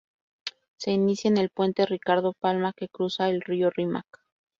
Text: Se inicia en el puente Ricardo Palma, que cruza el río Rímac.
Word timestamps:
Se 0.77 0.89
inicia 0.89 1.29
en 1.29 1.37
el 1.37 1.51
puente 1.51 1.85
Ricardo 1.85 2.33
Palma, 2.33 2.73
que 2.73 2.89
cruza 2.89 3.29
el 3.29 3.39
río 3.41 3.69
Rímac. 3.69 4.07